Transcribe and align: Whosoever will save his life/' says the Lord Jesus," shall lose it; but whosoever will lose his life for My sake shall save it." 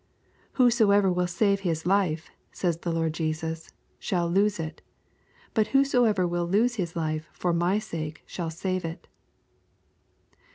Whosoever 0.53 1.11
will 1.11 1.27
save 1.27 1.59
his 1.59 1.83
life/' 1.83 2.31
says 2.51 2.77
the 2.79 2.91
Lord 2.91 3.13
Jesus," 3.13 3.69
shall 3.99 4.27
lose 4.27 4.59
it; 4.59 4.81
but 5.53 5.67
whosoever 5.77 6.25
will 6.27 6.47
lose 6.47 6.73
his 6.73 6.95
life 6.95 7.29
for 7.31 7.53
My 7.53 7.77
sake 7.77 8.23
shall 8.25 8.49
save 8.49 8.83
it." 8.83 9.05